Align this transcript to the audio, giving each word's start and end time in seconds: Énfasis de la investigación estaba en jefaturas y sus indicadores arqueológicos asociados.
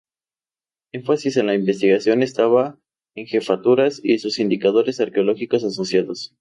Énfasis 0.93 1.35
de 1.35 1.43
la 1.43 1.53
investigación 1.53 2.23
estaba 2.23 2.79
en 3.13 3.27
jefaturas 3.27 4.01
y 4.03 4.17
sus 4.17 4.39
indicadores 4.39 4.99
arqueológicos 4.99 5.63
asociados. 5.63 6.29